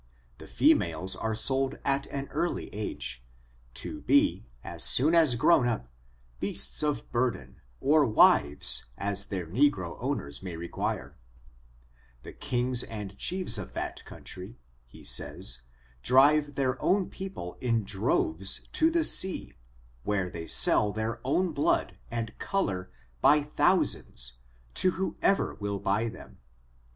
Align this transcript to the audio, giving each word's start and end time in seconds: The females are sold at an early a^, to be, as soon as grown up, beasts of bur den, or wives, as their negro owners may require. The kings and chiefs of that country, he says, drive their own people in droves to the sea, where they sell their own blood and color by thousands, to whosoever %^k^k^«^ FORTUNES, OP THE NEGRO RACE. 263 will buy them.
The 0.39 0.47
females 0.47 1.15
are 1.15 1.35
sold 1.35 1.77
at 1.85 2.07
an 2.07 2.27
early 2.29 2.71
a^, 2.71 3.19
to 3.75 4.01
be, 4.01 4.47
as 4.63 4.83
soon 4.83 5.13
as 5.13 5.35
grown 5.35 5.67
up, 5.67 5.89
beasts 6.39 6.81
of 6.81 7.11
bur 7.11 7.29
den, 7.29 7.57
or 7.79 8.03
wives, 8.07 8.85
as 8.97 9.27
their 9.27 9.45
negro 9.45 9.97
owners 9.99 10.41
may 10.41 10.55
require. 10.55 11.15
The 12.23 12.33
kings 12.33 12.81
and 12.81 13.15
chiefs 13.19 13.59
of 13.59 13.73
that 13.73 14.03
country, 14.03 14.57
he 14.87 15.03
says, 15.03 15.61
drive 16.01 16.55
their 16.55 16.81
own 16.81 17.07
people 17.11 17.59
in 17.61 17.83
droves 17.83 18.61
to 18.71 18.89
the 18.89 19.03
sea, 19.03 19.53
where 20.01 20.31
they 20.31 20.47
sell 20.47 20.91
their 20.91 21.21
own 21.23 21.51
blood 21.51 21.99
and 22.09 22.35
color 22.39 22.89
by 23.21 23.41
thousands, 23.43 24.33
to 24.73 24.89
whosoever 24.93 25.55
%^k^k^«^ 25.57 25.59
FORTUNES, 25.59 25.59
OP 25.59 25.59
THE 25.61 25.61
NEGRO 25.61 25.61
RACE. 25.61 25.61
263 25.61 25.69
will 25.69 25.79
buy 25.79 26.09
them. 26.09 26.39